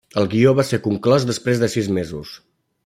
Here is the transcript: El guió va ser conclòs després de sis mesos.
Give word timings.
El 0.21 0.29
guió 0.29 0.53
va 0.59 0.65
ser 0.69 0.79
conclòs 0.87 1.29
després 1.33 1.63
de 1.65 1.73
sis 1.77 1.93
mesos. 1.99 2.37